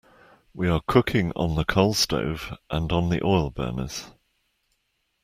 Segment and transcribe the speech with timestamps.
[0.55, 4.09] We are cooking on the coal stove and on the oil burners.